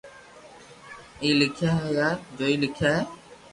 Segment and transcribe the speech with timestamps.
[1.17, 3.01] ٿي لکيا ھي يا جوئي لکيا ھي